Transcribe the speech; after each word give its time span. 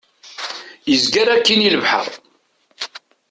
Izger 0.93 1.27
akkin 1.35 1.65
i 1.67 1.69
lebḥer. 1.73 2.09